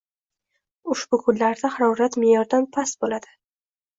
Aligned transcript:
Ushbu 0.93 1.19
kunlarda 1.27 1.71
harorat 1.75 2.17
me’yordan 2.23 2.65
past 2.79 3.01
bo‘ladi 3.05 3.37